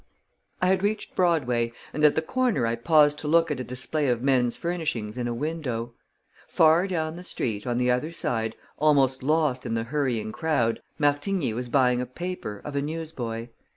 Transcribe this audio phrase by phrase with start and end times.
[0.63, 4.07] I had reached Broadway, and at the corner I paused to look at a display
[4.07, 5.93] of men's furnishings in a window.
[6.47, 11.53] Far down the street, on the other side, almost lost in the hurrying crowd, Martigny
[11.53, 13.49] was buying a paper of a newsboy.